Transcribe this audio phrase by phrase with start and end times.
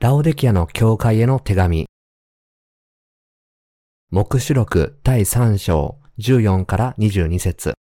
[0.00, 1.88] ラオデキアの教会への手紙。
[4.12, 7.74] 目視録第3章14から22節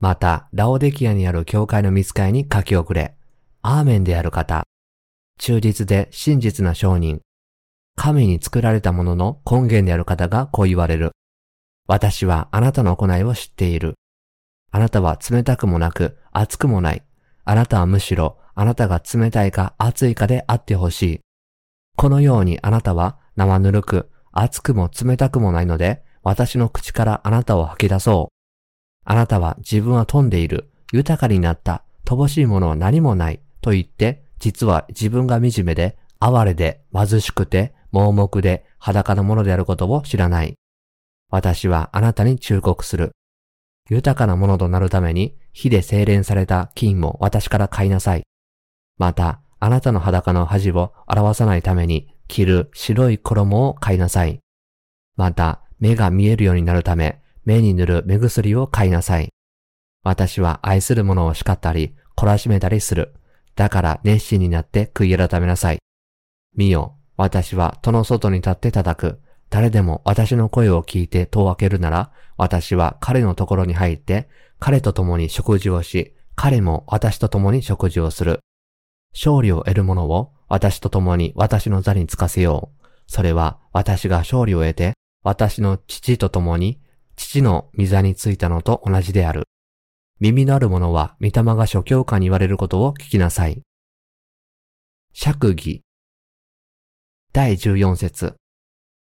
[0.00, 3.16] また、ラオデキアにある教会の見つかいに書き遅れ、
[3.62, 4.64] アーメンである方、
[5.38, 7.22] 忠実で真実な商人、
[7.94, 11.12] 神に作られたものの根源である方がこう言われる。
[11.88, 13.94] 私はあなたの行いを知っている。
[14.72, 17.02] あなたは冷たくもなく熱くもない。
[17.46, 21.20] あなたはむしろあなたが冷たいか熱いかであってほしい。
[21.96, 28.34] このようにあなたは生ぬるく熱くも冷たくもないので私の口からあなたを吐き出そう。
[29.04, 40.54] あなたは自分は飛んでいる、豊かになった、乏しいものは何もないと言って実は自分が惨めで哀れで貧しくて盲目で裸のものであることを知らない。
[41.30, 43.12] 私はあなたに忠告する。
[43.90, 48.22] 豊かなものとなるために火で精錬された金を私から買いなさい。
[48.98, 54.40] また、あなたの裸の恥を表さないために着る白い衣を買いなさい。
[55.16, 59.28] また、目が見えるようになるため、目に塗る目薬を買いなさい。
[60.02, 63.14] 私は愛する者を叱ったり、懲らしめたりする。
[63.54, 65.78] だから熱心になって悔い改めなさい。
[66.54, 69.20] 見よ、私は戸の外に立って叩く。
[69.48, 78.40] 誰でも私の声を聞いて戸を開けるなら、私は彼のところに入って、彼と共に食事をし、彼も私と共に食事をする。
[79.16, 82.86] 勝利を得る者を私と共に私の座につかせよう。
[83.06, 84.92] それは私が勝利を得て、
[85.22, 86.78] 私の父と共に
[87.16, 89.44] 父の御座についたのと同じである。
[90.20, 93.62] 耳のある者は御霊が諸教科に言われることを聞きなさい。
[95.14, 95.82] 釈義
[97.32, 98.34] 第14節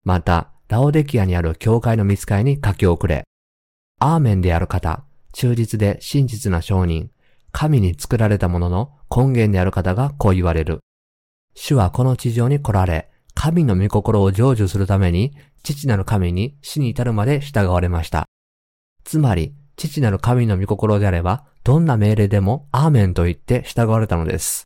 [0.04, 3.24] また、ラオデキアにある教会の見つかいに書き遅れ。
[4.00, 7.10] アーメンである方、忠実で真実な商人、
[7.52, 10.80] 神に作られたものの根源である方がこう言われる。
[11.54, 15.32] 主はこの地上に来られ、神の御心を成就するために、
[15.62, 18.26] 父なる神に死に至るまで従われました。
[19.04, 24.64] つまり、父なる神の御心であれば、どんな命令でもアーメンと言って従われたのです。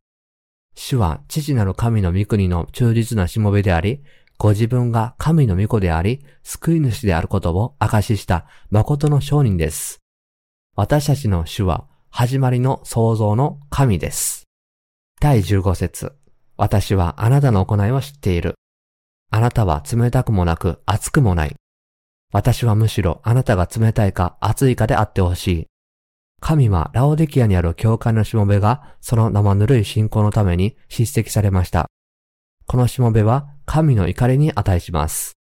[0.75, 4.03] 主は父なる神の御国の忠実なしもべであり、
[4.39, 10.01] ご自分が神の御子であり、救い主であることを証しした誠の証人です。
[10.75, 14.32] 私たちの主は始まりの創造の神です。
[15.23, 16.15] 第15節
[16.57, 18.55] 私はあなたの行いを知っている。
[19.31, 21.55] あなたは冷たくもなく熱くもない。
[22.33, 25.67] 私はむしろあなたが冷たいか熱いかであってほしい。
[26.41, 31.87] 神はラオデキアにある教会のしもべがその生ぬるい信仰のために叱責されました。
[32.67, 35.35] このしもべは神の怒りに値します。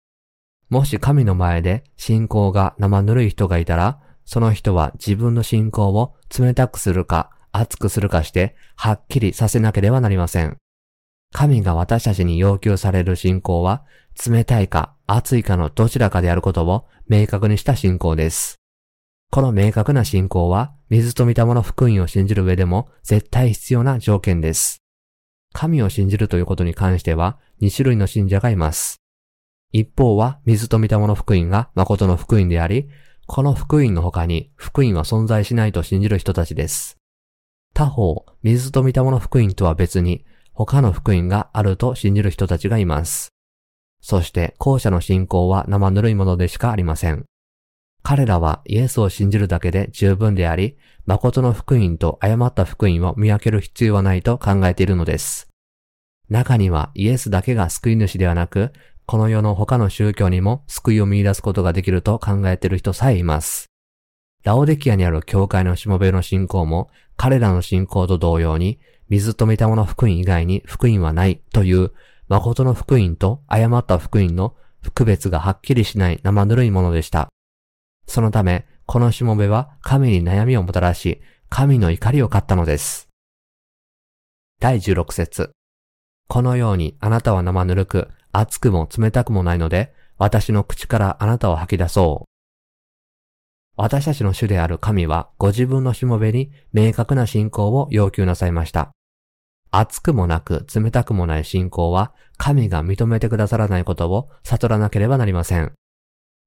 [0.69, 10.57] もし神の前で信仰が生ぬるい人がいたら、その人は自分の信仰を冷たくするか熱くするかして、はっきりさせなければなりません。
[11.34, 13.84] 神が私たちに要求される信仰は、
[14.28, 18.57] 冷たいか熱いかのどちらかであることを明確にした信仰です。
[19.31, 24.81] この明確な信仰は、水と御霊の福音を信じる上でも絶対必要な条件です。
[25.53, 28.97] 神を信じるということに関しては、2種類の信者がいます。
[29.72, 32.89] 一方は、水と御霊の福音が誠の福音であり、
[33.25, 37.00] この福音の他に福音は存在しないと信じる人たちです。
[37.73, 43.29] 他方、水と御霊の福音とは別に、他の福音があると信じる人たちがいます。
[44.01, 47.25] そして、後者の信仰は生ぬるいものでしかありません。
[48.03, 55.49] 彼らはイエスを信じるだけで十分であり、誠の福音と誤った福音を見分ける必要はないと考えているのです。
[56.29, 58.71] 中にはイエスだけが救い主ではなく、
[59.05, 63.70] この世の他の宗教にも救いを見出すことができると考えている人さえいます。
[64.44, 68.79] ラオデキアにある教会のしもべの信仰も、彼らの信仰と同様に、
[69.09, 71.91] 水と見たもの福音以外に福音はないという、
[72.28, 74.56] 誠の福音と誤った福音の
[74.95, 77.30] 区別がはっきりしない生ぬるいものでした。
[78.07, 83.10] そのため、このしもべは神に悩みをもたらし、神の怒りを買ったのです。
[84.60, 85.51] 第16節
[86.27, 92.31] このようにあなたは生ぬるく、熱くも冷たくもないので、私の口からあなたを吐き出そう。
[93.83, 98.92] 私たちの主である神はご自分のしもべに明確な信仰を要求なさいました。
[99.72, 105.74] 熱くもなく冷たくもない信仰は神が認めてくださらないことを悟らなければなりません。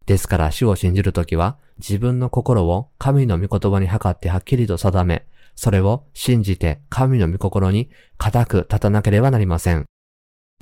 [0.07, 5.27] ですから主を信じるときは自分の心を神の御言葉に測ってはっきりと定め、
[5.57, 9.87] それを信じて神の御心に固く立たなければなりません。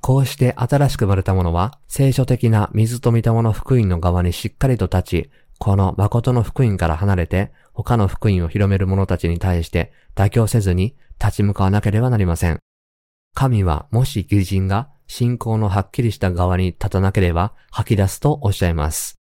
[0.00, 5.30] こうして新しく生まれた者は聖書的な水と御霊の福音の側にしっかりと立ち、
[5.64, 12.58] この誠の福音から離れて他の福音を広める者たちに対して妥協せずに立ち向かわなければなりません。
[13.32, 19.20] 神はもし義人が信仰のはっきりした側に立たなければ吐き出すとおっしゃいます。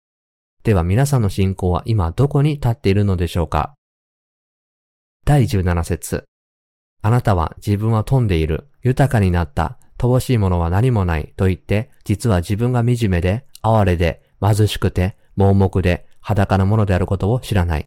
[0.63, 3.75] では皆さんの信仰は今どこに立っているのでしょうか？
[5.25, 6.23] 第17節。
[7.03, 11.31] あなたは自分は富んでいる、豊かになった、乏しいものは何もない。
[11.37, 17.85] と言って、実は自分が惨めで、哀れで、貧しくて、盲目で、裸のものであることを知らない。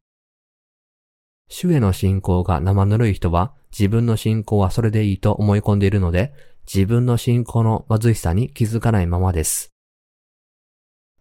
[1.48, 6.32] 主への信仰が生ぬるい人は、自分の信仰はそれでいいと思い込んでいるので、
[6.72, 9.72] 自分の信仰の貧しさに気づかないままです。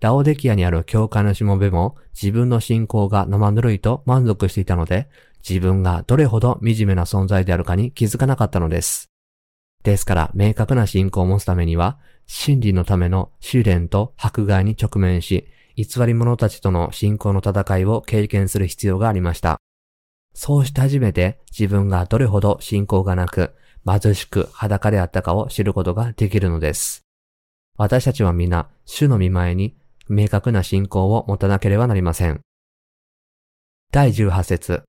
[0.02, 5.08] ラオデキアにある教会のしもべも自分の信仰が生ぬるいと満足していたので、
[5.48, 9.10] 自分がどれほど惨めな存在であるかに気づかなかったのです。
[9.84, 19.60] ですから、明確な信仰を持つためには、真理のための試練と迫害に直面し、偽り者たちとの信仰の戦いを経験する必要がありました。
[20.34, 23.54] そうして初めて自分がどれほど信仰がなく、
[23.86, 27.04] 貧しく裸であったかを知ることができるのです。
[27.78, 29.76] 私たちは皆、主の見前に
[30.08, 32.42] 明確な信仰を持たなければなりません。
[33.92, 34.84] 第18節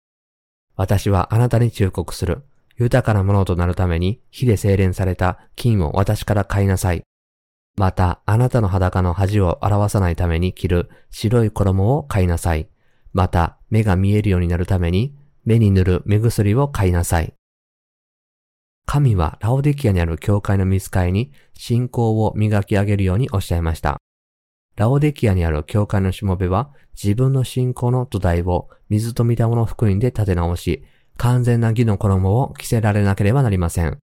[0.76, 2.44] 私はあなたに忠告する。
[2.76, 7.02] 豊かなものとなるために火で精錬された金を私から買いなさい。
[7.76, 12.68] また、あなたの裸の恥を表さないために着る白い衣を買いなさい。
[13.12, 15.14] また、目が見えるようになるために
[15.44, 17.34] 目に塗る目薬を買いなさい。
[18.86, 23.98] 神はラオデキアにある教会の見つかいに信仰を磨き上げるようにおっしゃいました。
[24.76, 26.70] ラオデキアにある教会のしもべは
[27.00, 30.84] 自分の信仰の土台を水と御霊の福音で立て直し、
[31.16, 33.98] 完全な義の衣を着せられなければなりません。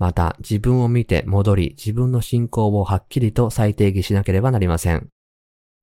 [0.00, 5.08] また、自分を見て戻り、自分の信仰をはっきりと再定義しなければなりません。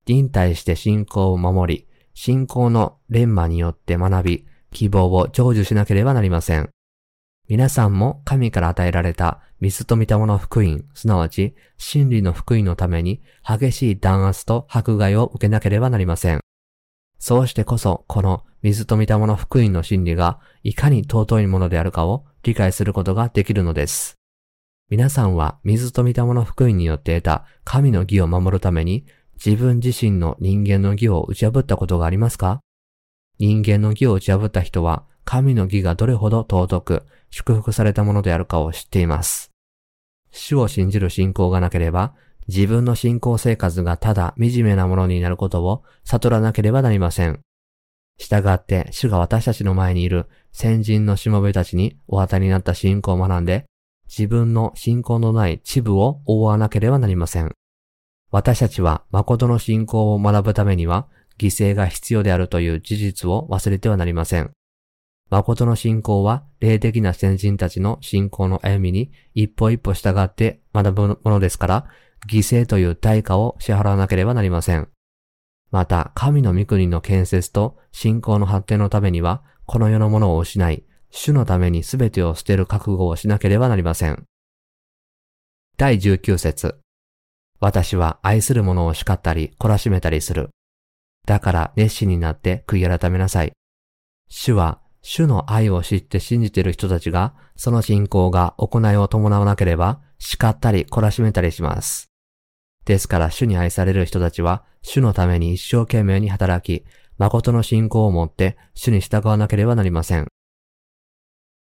[0.08, 6.68] 忍耐して信仰を守り、信仰の錬磨によって学び、希望を成就しなければなりません。
[7.46, 16.40] 皆さんも神から与えられた水と御霊の福音、すなわち真理の福音のために激しい弾圧と迫害を受けなければなりません。
[17.20, 24.16] そうしてこそ、この水と御霊の福音の真理がいかに尊いものであるかを理解することができるのです。
[24.90, 29.06] 皆さんは水と御霊の福音によって得た神の義を守るために
[29.44, 32.60] 自分自身の人間の義を打ち破ったことがありますか？
[33.38, 39.50] 人間の義を打ち破った人は神の義がどれほど尊く祝福されたものであるかを知っています。
[40.32, 42.14] 主を信じる信仰がなければ、
[42.48, 47.40] 自分の信仰生活がただ惨めなものになることを悟らなければなりません。
[48.18, 53.64] 従って、主が私たちの前にいる先人のしもべたちにお当たりになった信仰を学んで、
[54.08, 57.52] 自分の信仰のない地部を覆わなければなりません。
[58.30, 61.06] 私たちは誠の信仰を学ぶためには、
[61.38, 64.50] 犠牲が必要であるという事実を忘れてはなりません。
[65.30, 71.86] 誠の信仰は霊的な先人たちの信仰の歩みに一歩一歩従って学ぶものですから、
[72.30, 74.88] 犠牲という対価を支払わなければなりません。
[75.70, 84.24] また、神の御国の建設と信仰の発展のためには、この世のものを失い、主のために全てを捨てる覚悟をしなければなりません。
[85.76, 86.80] 第19節
[87.60, 90.50] 私は愛する者を叱ったり、懲らしめたりする。
[91.26, 93.52] だから熱心になって悔い改めなさい。
[94.28, 102.07] 主は主の愛を知って信じている人たちが、その信仰が行いを伴わなければ、叱ったり懲らしめたりします。
[102.88, 106.86] ですから主に愛される人たちは、主のために一生懸命に働き、
[107.18, 110.26] 誠の信仰を持って主に従わなければなりません。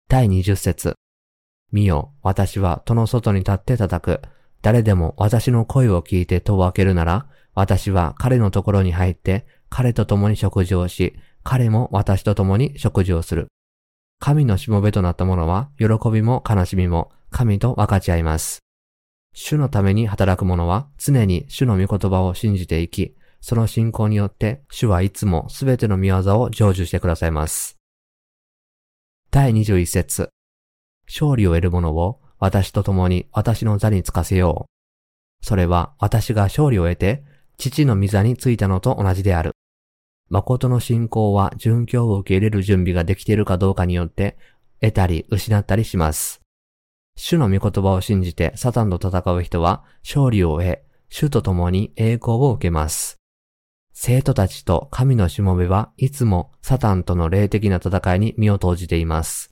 [0.08, 0.94] 第20節
[1.72, 4.22] 見よ、私は戸の外に立って叩く。
[4.62, 13.48] 誰でも私の声を聞いて戸を開けるなら、私は彼のところに入って、彼と共に食事をし、彼も私と共に食事をする。
[14.20, 18.67] 神のしもべとなった者は、喜びも悲しみも神と分かち合います。
[19.40, 27.78] 主のために働く者は、常に主の御言葉を信じていき、その信仰によって、主はいつもすべての見業を成就してくださいます。
[29.30, 30.32] 第21節
[31.06, 34.66] 勝利を得る者を私と共に私の座につかせよ
[35.44, 35.46] う。
[35.46, 37.24] それは私が勝利を得て、
[37.60, 39.52] 父の御座についたのと同じである。
[40.30, 44.36] 誠の信仰は殉教を受け入れる準備ができているかどうかによって、
[44.82, 46.42] 得たり失ったりします。
[47.18, 53.18] 主の御言葉を信じてサタンと戦う人は勝利を得、主と共に栄光を受けます。
[53.92, 59.50] 生徒たちと神のしもべはいつもサタンとの霊的な戦いに身を投じています。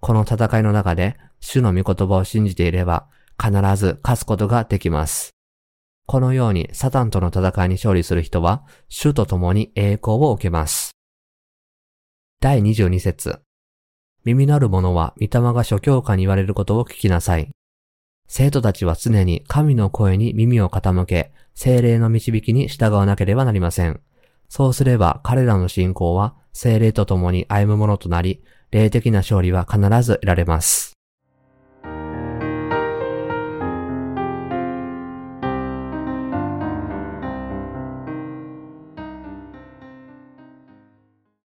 [0.00, 3.06] この戦いの中で主の御言葉を信じていれば
[3.40, 5.30] 必ず勝つことができます。
[6.06, 10.90] このようにサタンとの戦いに勝利する人は、主と共に栄光を受けます。
[12.40, 13.40] 第22節
[14.24, 17.50] 耳のある者は御霊が諸教科に言われることを聞きなさい。
[18.28, 24.00] 生徒たちは常に神の声に耳を傾け、精霊の導きに従わなければなりません。
[24.48, 30.89] そうすれば彼らの信仰は精霊と共に歩むものとなり、霊的な勝利は必ず得られます。